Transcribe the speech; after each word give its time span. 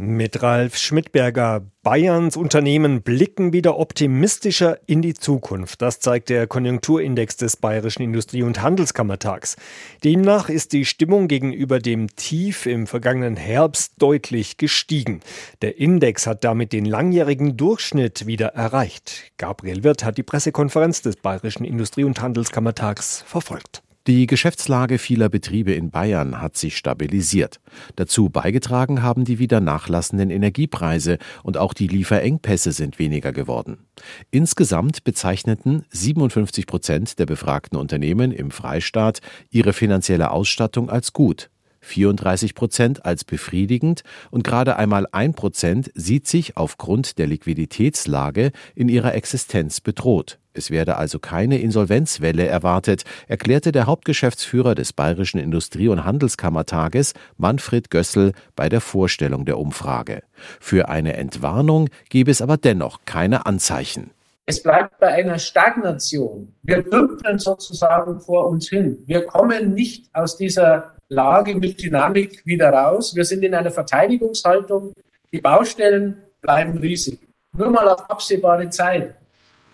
Mit 0.00 0.44
Ralf 0.44 0.76
Schmidberger. 0.76 1.66
Bayerns 1.82 2.36
Unternehmen 2.36 3.02
blicken 3.02 3.52
wieder 3.52 3.80
optimistischer 3.80 4.78
in 4.86 5.02
die 5.02 5.14
Zukunft. 5.14 5.82
Das 5.82 5.98
zeigt 5.98 6.28
der 6.28 6.46
Konjunkturindex 6.46 7.36
des 7.36 7.56
Bayerischen 7.56 8.02
Industrie- 8.02 8.44
und 8.44 8.62
Handelskammertags. 8.62 9.56
Demnach 10.04 10.50
ist 10.50 10.72
die 10.72 10.84
Stimmung 10.84 11.26
gegenüber 11.26 11.80
dem 11.80 12.14
Tief 12.14 12.66
im 12.66 12.86
vergangenen 12.86 13.36
Herbst 13.36 13.94
deutlich 13.98 14.56
gestiegen. 14.56 15.18
Der 15.62 15.80
Index 15.80 16.28
hat 16.28 16.44
damit 16.44 16.72
den 16.72 16.84
langjährigen 16.84 17.56
Durchschnitt 17.56 18.24
wieder 18.24 18.54
erreicht. 18.54 19.32
Gabriel 19.36 19.82
Wirth 19.82 20.04
hat 20.04 20.16
die 20.16 20.22
Pressekonferenz 20.22 21.02
des 21.02 21.16
Bayerischen 21.16 21.64
Industrie- 21.64 22.04
und 22.04 22.20
Handelskammertags 22.20 23.24
verfolgt. 23.26 23.82
Die 24.08 24.26
Geschäftslage 24.26 24.96
vieler 24.96 25.28
Betriebe 25.28 25.74
in 25.74 25.90
Bayern 25.90 26.40
hat 26.40 26.56
sich 26.56 26.78
stabilisiert. 26.78 27.60
Dazu 27.94 28.30
beigetragen 28.30 29.02
haben 29.02 29.26
die 29.26 29.38
wieder 29.38 29.60
nachlassenden 29.60 30.30
Energiepreise 30.30 31.18
und 31.42 31.58
auch 31.58 31.74
die 31.74 31.88
Lieferengpässe 31.88 32.72
sind 32.72 32.98
weniger 32.98 33.32
geworden. 33.32 33.86
Insgesamt 34.30 35.04
bezeichneten 35.04 35.84
57 35.90 36.66
Prozent 36.66 37.18
der 37.18 37.26
befragten 37.26 37.78
Unternehmen 37.78 38.32
im 38.32 38.50
Freistaat 38.50 39.20
ihre 39.50 39.74
finanzielle 39.74 40.30
Ausstattung 40.30 40.88
als 40.88 41.12
gut. 41.12 41.50
34 41.80 42.54
Prozent 42.54 43.04
als 43.04 43.24
befriedigend 43.24 44.04
und 44.30 44.42
gerade 44.42 44.76
einmal 44.76 45.06
ein 45.12 45.34
Prozent 45.34 45.90
sieht 45.94 46.26
sich 46.26 46.56
aufgrund 46.56 47.18
der 47.18 47.26
Liquiditätslage 47.26 48.52
in 48.74 48.88
ihrer 48.88 49.14
Existenz 49.14 49.82
bedroht. 49.82 50.38
Es 50.58 50.72
werde 50.72 50.96
also 50.96 51.20
keine 51.20 51.60
Insolvenzwelle 51.60 52.46
erwartet, 52.46 53.04
erklärte 53.28 53.70
der 53.70 53.86
Hauptgeschäftsführer 53.86 54.74
des 54.74 54.92
Bayerischen 54.92 55.38
Industrie- 55.38 55.88
und 55.88 56.04
Handelskammertages 56.04 57.14
Manfred 57.36 57.90
Gössel 57.90 58.32
bei 58.56 58.68
der 58.68 58.80
Vorstellung 58.80 59.44
der 59.44 59.58
Umfrage. 59.58 60.24
Für 60.58 60.88
eine 60.88 61.16
Entwarnung 61.16 61.88
gebe 62.10 62.32
es 62.32 62.42
aber 62.42 62.56
dennoch 62.56 63.00
keine 63.04 63.46
Anzeichen. 63.46 64.10
Es 64.46 64.62
bleibt 64.62 64.98
bei 64.98 65.08
einer 65.08 65.38
Stagnation. 65.38 66.52
Wir 66.62 66.82
dümpeln 66.82 67.38
sozusagen 67.38 68.18
vor 68.18 68.48
uns 68.48 68.68
hin. 68.68 68.98
Wir 69.06 69.26
kommen 69.26 69.74
nicht 69.74 70.12
aus 70.12 70.36
dieser 70.36 70.96
Lage 71.08 71.54
mit 71.54 71.80
Dynamik 71.80 72.44
wieder 72.44 72.70
raus. 72.70 73.14
Wir 73.14 73.24
sind 73.24 73.44
in 73.44 73.54
einer 73.54 73.70
Verteidigungshaltung. 73.70 74.92
Die 75.32 75.40
Baustellen 75.40 76.16
bleiben 76.40 76.78
riesig. 76.78 77.20
Nur 77.52 77.70
mal 77.70 77.88
auf 77.88 78.10
absehbare 78.10 78.68
Zeit. 78.70 79.14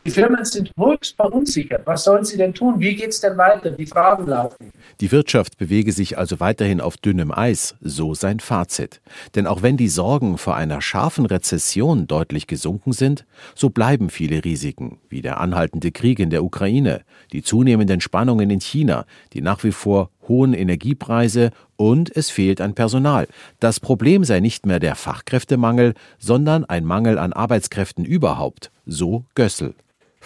Die 0.06 0.10
Firmen 0.10 0.44
sind 0.44 0.70
höchst 0.78 1.16
verunsichert. 1.16 1.86
Was 1.86 2.04
sollen 2.04 2.26
sie 2.26 2.36
denn 2.36 2.52
tun? 2.52 2.78
Wie 2.78 2.94
geht 2.94 3.08
es 3.08 3.20
denn 3.20 3.38
weiter? 3.38 3.70
Die 3.70 3.86
Fragen 3.86 4.26
laufen. 4.26 4.70
Die 5.00 5.10
Wirtschaft 5.10 5.56
bewege 5.56 5.92
sich 5.92 6.18
also 6.18 6.40
weiterhin 6.40 6.82
auf 6.82 6.98
dünnem 6.98 7.32
Eis, 7.32 7.74
so 7.80 8.12
sein 8.12 8.38
Fazit. 8.38 9.00
Denn 9.34 9.46
auch 9.46 9.62
wenn 9.62 9.78
die 9.78 9.88
Sorgen 9.88 10.36
vor 10.36 10.56
einer 10.56 10.82
scharfen 10.82 11.24
Rezession 11.24 12.06
deutlich 12.06 12.46
gesunken 12.46 12.92
sind, 12.92 13.24
so 13.54 13.70
bleiben 13.70 14.10
viele 14.10 14.44
Risiken, 14.44 14.98
wie 15.08 15.22
der 15.22 15.40
anhaltende 15.40 15.90
Krieg 15.90 16.18
in 16.18 16.28
der 16.28 16.44
Ukraine, 16.44 17.00
die 17.32 17.42
zunehmenden 17.42 18.02
Spannungen 18.02 18.50
in 18.50 18.60
China, 18.60 19.06
die 19.32 19.40
nach 19.40 19.64
wie 19.64 19.72
vor 19.72 20.10
hohen 20.28 20.52
Energiepreise 20.52 21.50
und 21.76 22.14
es 22.14 22.28
fehlt 22.28 22.60
an 22.60 22.74
Personal. 22.74 23.26
Das 23.58 23.80
Problem 23.80 24.22
sei 24.24 24.40
nicht 24.40 24.66
mehr 24.66 24.80
der 24.80 24.96
Fachkräftemangel, 24.96 25.94
sondern 26.18 26.66
ein 26.66 26.84
Mangel 26.84 27.18
an 27.18 27.32
Arbeitskräften 27.32 28.04
überhaupt, 28.04 28.70
so 28.84 29.24
Gössel. 29.34 29.74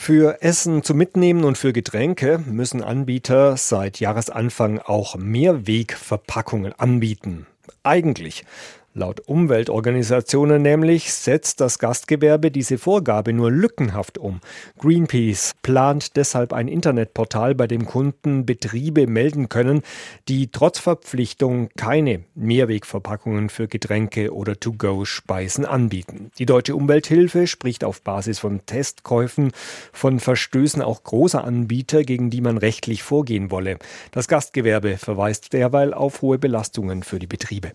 Für 0.01 0.43
Essen 0.43 0.83
zum 0.85 0.97
Mitnehmen 0.97 1.45
und 1.45 1.59
für 1.59 1.75
Getränke 1.75 2.39
müssen 2.47 2.83
Anbieter 2.83 3.59
seit 3.59 4.01
Jahresanfang 4.01 4.79
auch 4.79 5.17
Mehrwegverpackungen 5.17 6.73
anbieten. 6.79 7.47
Eigentlich 7.83 8.47
Laut 8.99 9.21
Umweltorganisationen 9.29 10.61
nämlich 10.61 11.13
setzt 11.13 11.61
das 11.61 11.79
Gastgewerbe 11.79 12.51
diese 12.51 12.79
Vorgabe 12.79 13.33
nur 13.33 13.49
lückenhaft 13.49 14.19
um. 14.19 14.41
Greenpeace 14.81 15.55
plant 15.63 16.17
deshalb 16.17 16.53
ein 16.53 16.67
Internetportal, 16.67 17.55
bei 17.55 17.69
dem 17.69 17.87
Kunden 17.87 18.45
Betriebe 18.45 19.07
melden 19.07 19.49
können, 19.49 19.83
die 20.27 20.51
trotz 20.51 20.81
Verpflichtung 20.81 21.69
keine 21.77 22.25
Mehrwegverpackungen 22.35 23.51
für 23.51 23.69
Getränke 23.69 24.35
oder 24.35 24.59
To-Go-Speisen 24.59 25.65
anbieten. 25.65 26.33
Die 26.41 26.47
Deutsche 26.47 26.75
Umwelthilfe 26.75 27.47
spricht 27.47 27.85
auf 27.85 28.03
Basis 28.03 28.41
von 28.41 28.67
Testkäufen 28.67 29.53
von 29.93 30.19
Verstößen 30.19 30.83
auch 30.83 31.05
großer 31.05 31.45
Anbieter, 31.45 32.03
gegen 32.03 32.31
die 32.31 32.41
man 32.41 32.59
rechtlich 32.59 33.05
vorgehen 33.05 33.53
wolle. 33.53 33.79
Das 34.11 34.27
Gastgewerbe 34.27 34.97
verweist 34.97 35.53
derweil 35.53 35.95
auf 35.95 36.21
hohe 36.21 36.39
Belastungen 36.39 37.05
für 37.05 37.21
die 37.21 37.29
Betriebe. 37.29 37.71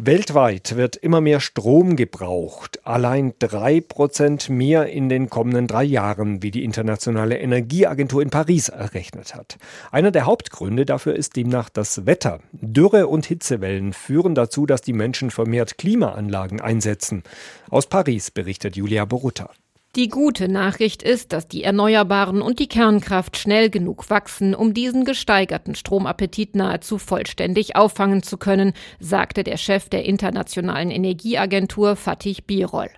Weltweit 0.00 0.76
wird 0.76 0.94
immer 0.94 1.20
mehr 1.20 1.40
Strom 1.40 1.96
gebraucht, 1.96 2.86
allein 2.86 3.34
drei 3.40 3.80
Prozent 3.80 4.48
mehr 4.48 4.86
in 4.86 5.08
den 5.08 5.28
kommenden 5.28 5.66
drei 5.66 5.82
Jahren, 5.82 6.40
wie 6.40 6.52
die 6.52 6.62
Internationale 6.62 7.36
Energieagentur 7.36 8.22
in 8.22 8.30
Paris 8.30 8.68
errechnet 8.68 9.34
hat. 9.34 9.58
Einer 9.90 10.12
der 10.12 10.24
Hauptgründe 10.24 10.86
dafür 10.86 11.16
ist 11.16 11.34
demnach 11.34 11.68
das 11.68 12.06
Wetter. 12.06 12.38
Dürre 12.52 13.08
und 13.08 13.26
Hitzewellen 13.26 13.92
führen 13.92 14.36
dazu, 14.36 14.66
dass 14.66 14.82
die 14.82 14.92
Menschen 14.92 15.32
vermehrt 15.32 15.78
Klimaanlagen 15.78 16.60
einsetzen. 16.60 17.24
Aus 17.68 17.88
Paris 17.88 18.30
berichtet 18.30 18.76
Julia 18.76 19.04
Borutta. 19.04 19.50
Die 19.96 20.08
gute 20.08 20.48
Nachricht 20.48 21.02
ist, 21.02 21.32
dass 21.32 21.48
die 21.48 21.64
Erneuerbaren 21.64 22.42
und 22.42 22.58
die 22.58 22.68
Kernkraft 22.68 23.38
schnell 23.38 23.70
genug 23.70 24.10
wachsen, 24.10 24.54
um 24.54 24.74
diesen 24.74 25.06
gesteigerten 25.06 25.74
Stromappetit 25.74 26.54
nahezu 26.54 26.98
vollständig 26.98 27.74
auffangen 27.74 28.22
zu 28.22 28.36
können, 28.36 28.74
sagte 29.00 29.44
der 29.44 29.56
Chef 29.56 29.88
der 29.88 30.04
Internationalen 30.04 30.90
Energieagentur 30.90 31.96
Fatih 31.96 32.42
Birol. 32.46 32.90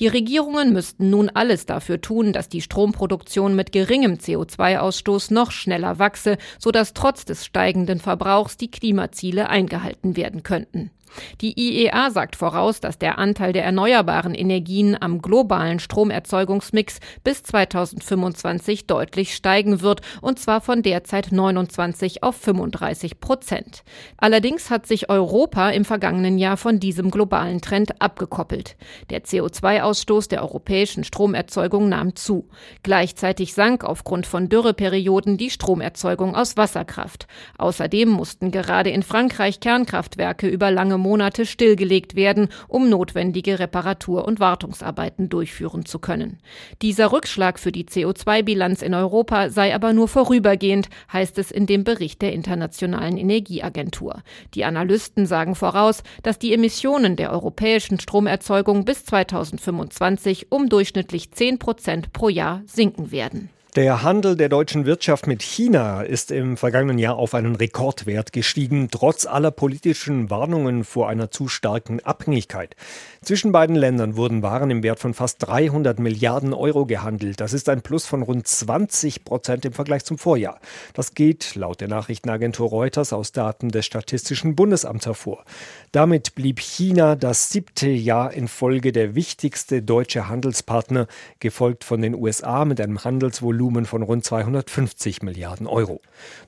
Die 0.00 0.08
Regierungen 0.08 0.72
müssten 0.72 1.10
nun 1.10 1.30
alles 1.30 1.64
dafür 1.64 2.00
tun, 2.00 2.32
dass 2.32 2.48
die 2.48 2.60
Stromproduktion 2.60 3.54
mit 3.54 3.70
geringem 3.70 4.14
CO2-Ausstoß 4.14 5.32
noch 5.32 5.52
schneller 5.52 6.00
wachse, 6.00 6.38
sodass 6.58 6.92
trotz 6.92 7.24
des 7.24 7.46
steigenden 7.46 8.00
Verbrauchs 8.00 8.56
die 8.56 8.70
Klimaziele 8.70 9.48
eingehalten 9.48 10.16
werden 10.16 10.42
könnten. 10.42 10.90
Die 11.40 11.58
IEA 11.58 12.10
sagt 12.10 12.36
voraus, 12.36 12.80
dass 12.80 12.98
der 12.98 13.18
Anteil 13.18 13.52
der 13.52 13.64
erneuerbaren 13.64 14.34
Energien 14.34 14.96
am 15.00 15.22
globalen 15.22 15.78
Stromerzeugungsmix 15.78 16.98
bis 17.24 17.42
2025 17.42 18.86
deutlich 18.86 19.34
steigen 19.34 19.80
wird, 19.80 20.00
und 20.20 20.38
zwar 20.38 20.60
von 20.60 20.82
derzeit 20.82 21.32
29 21.32 22.22
auf 22.22 22.36
35 22.36 23.20
Prozent. 23.20 23.82
Allerdings 24.16 24.70
hat 24.70 24.86
sich 24.86 25.08
Europa 25.10 25.70
im 25.70 25.84
vergangenen 25.84 26.38
Jahr 26.38 26.56
von 26.56 26.80
diesem 26.80 27.10
globalen 27.10 27.60
Trend 27.60 28.00
abgekoppelt. 28.00 28.76
Der 29.10 29.24
CO2-Ausstoß 29.24 30.28
der 30.28 30.42
europäischen 30.42 31.04
Stromerzeugung 31.04 31.88
nahm 31.88 32.16
zu. 32.16 32.48
Gleichzeitig 32.82 33.54
sank 33.54 33.84
aufgrund 33.84 34.26
von 34.26 34.48
Dürreperioden 34.48 35.36
die 35.36 35.50
Stromerzeugung 35.50 36.34
aus 36.34 36.56
Wasserkraft. 36.56 37.26
Außerdem 37.58 38.08
mussten 38.08 38.50
gerade 38.50 38.90
in 38.90 39.02
Frankreich 39.02 39.60
Kernkraftwerke 39.60 40.48
über 40.48 40.70
lange 40.70 40.98
Monate 41.02 41.44
stillgelegt 41.44 42.14
werden, 42.14 42.48
um 42.68 42.88
notwendige 42.88 43.58
Reparatur- 43.58 44.24
und 44.24 44.40
Wartungsarbeiten 44.40 45.28
durchführen 45.28 45.84
zu 45.84 45.98
können. 45.98 46.38
Dieser 46.80 47.12
Rückschlag 47.12 47.58
für 47.58 47.72
die 47.72 47.84
CO2-Bilanz 47.84 48.82
in 48.82 48.94
Europa 48.94 49.50
sei 49.50 49.74
aber 49.74 49.92
nur 49.92 50.08
vorübergehend, 50.08 50.88
heißt 51.12 51.38
es 51.38 51.50
in 51.50 51.66
dem 51.66 51.84
Bericht 51.84 52.22
der 52.22 52.32
Internationalen 52.32 53.18
Energieagentur. 53.18 54.22
Die 54.54 54.64
Analysten 54.64 55.26
sagen 55.26 55.54
voraus, 55.54 56.02
dass 56.22 56.38
die 56.38 56.54
Emissionen 56.54 57.16
der 57.16 57.32
europäischen 57.32 58.00
Stromerzeugung 58.00 58.84
bis 58.84 59.04
2025 59.04 60.50
um 60.50 60.68
durchschnittlich 60.68 61.32
10 61.32 61.58
Prozent 61.58 62.12
pro 62.12 62.28
Jahr 62.28 62.62
sinken 62.66 63.10
werden. 63.10 63.50
Der 63.74 64.02
Handel 64.02 64.36
der 64.36 64.50
deutschen 64.50 64.84
Wirtschaft 64.84 65.26
mit 65.26 65.42
China 65.42 66.02
ist 66.02 66.30
im 66.30 66.58
vergangenen 66.58 66.98
Jahr 66.98 67.16
auf 67.16 67.32
einen 67.32 67.56
Rekordwert 67.56 68.34
gestiegen, 68.34 68.88
trotz 68.90 69.24
aller 69.24 69.50
politischen 69.50 70.28
Warnungen 70.28 70.84
vor 70.84 71.08
einer 71.08 71.30
zu 71.30 71.48
starken 71.48 72.00
Abhängigkeit. 72.00 72.76
Zwischen 73.22 73.50
beiden 73.50 73.74
Ländern 73.74 74.14
wurden 74.16 74.42
Waren 74.42 74.70
im 74.70 74.82
Wert 74.82 74.98
von 74.98 75.14
fast 75.14 75.46
300 75.46 76.00
Milliarden 76.00 76.52
Euro 76.52 76.84
gehandelt. 76.84 77.40
Das 77.40 77.54
ist 77.54 77.70
ein 77.70 77.80
Plus 77.80 78.04
von 78.04 78.20
rund 78.20 78.46
20 78.46 79.24
Prozent 79.24 79.64
im 79.64 79.72
Vergleich 79.72 80.04
zum 80.04 80.18
Vorjahr. 80.18 80.60
Das 80.92 81.14
geht 81.14 81.54
laut 81.54 81.80
der 81.80 81.88
Nachrichtenagentur 81.88 82.68
Reuters 82.68 83.14
aus 83.14 83.32
Daten 83.32 83.70
des 83.70 83.86
Statistischen 83.86 84.54
Bundesamts 84.54 85.06
hervor. 85.06 85.44
Damit 85.92 86.34
blieb 86.34 86.60
China 86.60 87.16
das 87.16 87.48
siebte 87.48 87.88
Jahr 87.88 88.34
in 88.34 88.48
Folge 88.48 88.92
der 88.92 89.14
wichtigste 89.14 89.80
deutsche 89.80 90.28
Handelspartner, 90.28 91.06
gefolgt 91.40 91.84
von 91.84 92.02
den 92.02 92.14
USA 92.14 92.66
mit 92.66 92.78
einem 92.78 93.02
Handelsvolumen 93.02 93.61
Volumen 93.62 93.86
von 93.86 94.02
rund 94.02 94.24
250 94.24 95.22
Milliarden 95.22 95.68
Euro. 95.68 96.00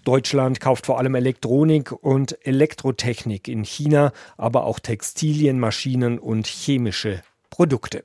Deutschland 0.03 0.59
kauft 0.59 0.87
vor 0.87 0.99
allem 0.99 1.15
Elektronik 1.15 1.93
und 1.93 2.37
Elektrotechnik 2.45 3.47
in 3.47 3.63
China, 3.63 4.13
aber 4.37 4.65
auch 4.65 4.81
Textilien, 4.81 5.61
Maschinen 5.61 6.19
und 6.19 6.49
chemische 6.49 7.23
Produkte. 7.51 8.05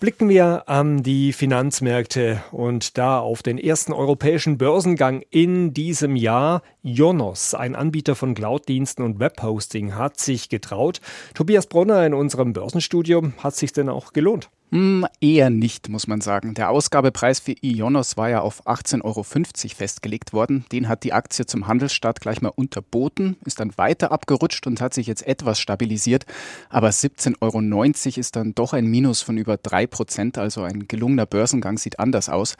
Blicken 0.00 0.28
wir 0.28 0.68
an 0.68 1.04
die 1.04 1.32
Finanzmärkte 1.32 2.42
und 2.50 2.98
da 2.98 3.20
auf 3.20 3.44
den 3.44 3.56
ersten 3.56 3.92
europäischen 3.92 4.58
Börsengang 4.58 5.22
in 5.30 5.72
diesem 5.72 6.16
Jahr. 6.16 6.62
Jonos, 6.82 7.54
ein 7.54 7.76
Anbieter 7.76 8.16
von 8.16 8.34
Cloud-Diensten 8.34 9.02
und 9.02 9.20
Webhosting, 9.20 9.94
hat 9.94 10.18
sich 10.18 10.48
getraut. 10.48 11.00
Tobias 11.34 11.68
Bronner 11.68 12.04
in 12.04 12.14
unserem 12.14 12.52
Börsenstudio, 12.52 13.30
hat 13.38 13.54
sich 13.54 13.72
denn 13.72 13.88
auch 13.88 14.12
gelohnt? 14.12 14.50
Hm, 14.70 15.06
eher 15.22 15.48
nicht, 15.48 15.88
muss 15.88 16.06
man 16.08 16.20
sagen. 16.20 16.52
Der 16.52 16.68
Ausgabepreis 16.68 17.40
für 17.40 17.54
Ionos 17.62 18.18
war 18.18 18.28
ja 18.28 18.40
auf 18.42 18.66
18,50 18.66 19.04
Euro 19.04 19.22
festgelegt 19.22 20.34
worden. 20.34 20.66
Den 20.70 20.88
hat 20.88 21.04
die 21.04 21.14
Aktie 21.14 21.46
zum 21.46 21.66
Handelsstart 21.66 22.20
gleich 22.20 22.42
mal 22.42 22.52
unterboten, 22.54 23.36
ist 23.46 23.60
dann 23.60 23.78
weiter 23.78 24.12
abgerutscht 24.12 24.66
und 24.66 24.82
hat 24.82 24.92
sich 24.92 25.06
jetzt 25.06 25.26
etwas 25.26 25.58
stabilisiert. 25.58 26.26
Aber 26.68 26.88
17,90 26.88 27.36
Euro 27.40 28.20
ist 28.20 28.36
dann 28.36 28.54
doch 28.54 28.74
ein 28.74 28.86
Minus 28.86 29.22
von 29.22 29.38
über 29.38 29.56
3 29.56 29.86
Prozent, 29.86 30.36
also 30.36 30.62
ein 30.62 30.86
gelungener 30.86 31.24
Börsengang 31.24 31.78
sieht 31.78 31.98
anders 31.98 32.28
aus. 32.28 32.56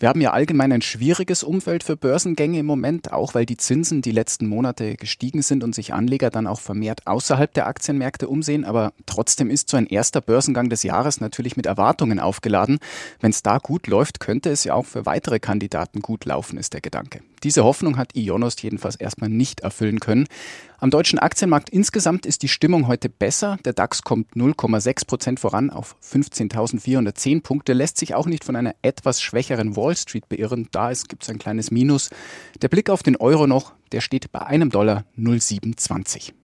Wir 0.00 0.08
haben 0.08 0.20
ja 0.20 0.30
allgemein 0.30 0.72
ein 0.72 0.82
schwieriges 0.82 1.42
Umfeld 1.42 1.82
für 1.82 1.96
Börsengänge 1.96 2.60
im 2.60 2.66
Moment, 2.66 3.12
auch 3.12 3.34
weil 3.34 3.46
die 3.46 3.56
Zinsen 3.56 4.00
die 4.00 4.12
letzten 4.12 4.46
Monate 4.46 4.94
gestiegen 4.94 5.42
sind 5.42 5.64
und 5.64 5.74
sich 5.74 5.92
Anleger 5.92 6.30
dann 6.30 6.46
auch 6.46 6.60
vermehrt 6.60 7.08
außerhalb 7.08 7.52
der 7.52 7.66
Aktienmärkte 7.66 8.28
umsehen. 8.28 8.64
Aber 8.64 8.92
trotzdem 9.06 9.50
ist 9.50 9.70
so 9.70 9.76
ein 9.76 9.88
erster 9.88 10.20
Börsengang 10.20 10.68
des 10.68 10.84
Jahres 10.84 11.20
natürlich 11.20 11.47
mit 11.56 11.66
Erwartungen 11.66 12.20
aufgeladen. 12.20 12.78
Wenn 13.20 13.30
es 13.30 13.42
da 13.42 13.58
gut 13.58 13.86
läuft, 13.86 14.20
könnte 14.20 14.50
es 14.50 14.64
ja 14.64 14.74
auch 14.74 14.86
für 14.86 15.06
weitere 15.06 15.38
Kandidaten 15.38 16.00
gut 16.00 16.24
laufen, 16.24 16.58
ist 16.58 16.74
der 16.74 16.80
Gedanke. 16.80 17.20
Diese 17.42 17.64
Hoffnung 17.64 17.96
hat 17.96 18.16
Ionos 18.16 18.60
jedenfalls 18.60 18.96
erstmal 18.96 19.30
nicht 19.30 19.60
erfüllen 19.60 20.00
können. 20.00 20.26
Am 20.78 20.90
deutschen 20.90 21.18
Aktienmarkt 21.18 21.70
insgesamt 21.70 22.26
ist 22.26 22.42
die 22.42 22.48
Stimmung 22.48 22.86
heute 22.86 23.08
besser. 23.08 23.58
Der 23.64 23.72
DAX 23.72 24.02
kommt 24.02 24.34
0,6 24.34 25.06
Prozent 25.06 25.40
voran 25.40 25.70
auf 25.70 25.96
15.410 26.02 27.42
Punkte, 27.42 27.72
lässt 27.72 27.98
sich 27.98 28.14
auch 28.14 28.26
nicht 28.26 28.44
von 28.44 28.56
einer 28.56 28.74
etwas 28.82 29.20
schwächeren 29.20 29.76
Wall 29.76 29.96
Street 29.96 30.28
beirren. 30.28 30.68
Da 30.70 30.92
gibt 30.92 31.22
es 31.22 31.30
ein 31.30 31.38
kleines 31.38 31.70
Minus. 31.70 32.10
Der 32.62 32.68
Blick 32.68 32.90
auf 32.90 33.02
den 33.02 33.16
Euro 33.16 33.46
noch, 33.46 33.72
der 33.92 34.00
steht 34.00 34.30
bei 34.32 34.40
einem 34.40 34.70
Dollar 34.70 35.04
0,720. 35.16 36.34